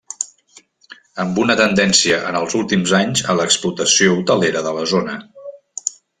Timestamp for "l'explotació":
3.41-4.17